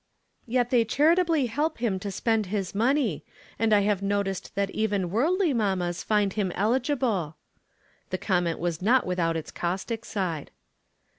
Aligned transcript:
"Yet 0.47 0.71
they 0.71 0.83
charitably 0.83 1.45
help 1.45 1.77
him 1.77 1.99
to 1.99 2.09
spend 2.09 2.47
his 2.47 2.73
money. 2.73 3.23
And 3.59 3.71
I 3.71 3.81
have 3.81 4.01
noticed 4.01 4.55
that 4.55 4.71
even 4.71 5.11
worldly 5.11 5.53
mammas 5.53 6.01
find 6.03 6.33
him 6.33 6.51
eligible." 6.53 7.35
The 8.09 8.17
comment 8.17 8.57
was 8.57 8.81
not 8.81 9.05
without 9.05 9.37
its 9.37 9.51
caustic 9.51 10.03
side. 10.03 10.49